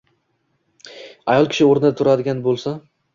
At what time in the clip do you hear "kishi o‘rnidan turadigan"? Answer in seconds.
1.51-2.41